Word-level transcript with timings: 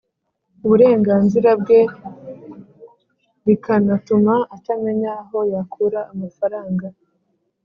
uburenganzira 0.65 1.49
bwe, 1.61 1.79
rikanatuma 3.45 4.35
atamenya 4.55 5.11
aho 5.21 5.37
yakura 5.53 5.99
amafaranga 6.13 6.87